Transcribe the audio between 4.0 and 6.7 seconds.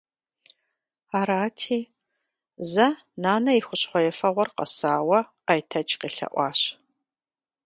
ефэгъуэр къэсауэ Айтэч къелъэӀуащ.